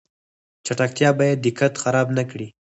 چټکتیا 0.65 1.09
باید 1.19 1.37
دقت 1.45 1.73
خراب 1.83 2.07
نکړي 2.17 2.47